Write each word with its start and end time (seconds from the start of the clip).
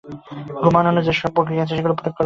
ঘুম 0.57 0.75
আনানোর 0.77 1.03
যে-সব 1.03 1.31
প্রক্রিয়া 1.35 1.63
আছে 1.63 1.73
সেগুলি 1.75 1.95
প্রয়োগ 1.95 1.99
করবেন। 2.07 2.19